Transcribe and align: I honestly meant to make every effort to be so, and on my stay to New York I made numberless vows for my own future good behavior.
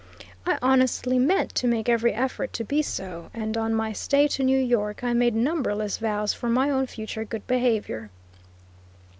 I 0.47 0.57
honestly 0.63 1.19
meant 1.19 1.53
to 1.53 1.67
make 1.67 1.87
every 1.87 2.11
effort 2.11 2.53
to 2.53 2.63
be 2.63 2.81
so, 2.81 3.29
and 3.35 3.55
on 3.55 3.75
my 3.75 3.93
stay 3.93 4.27
to 4.29 4.43
New 4.43 4.57
York 4.57 5.03
I 5.03 5.13
made 5.13 5.35
numberless 5.35 5.99
vows 5.99 6.33
for 6.33 6.49
my 6.49 6.71
own 6.71 6.87
future 6.87 7.23
good 7.23 7.45
behavior. 7.45 8.09